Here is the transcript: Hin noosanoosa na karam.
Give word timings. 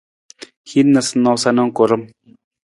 Hin 0.71 0.89
noosanoosa 0.95 1.49
na 1.55 1.63
karam. 1.77 2.03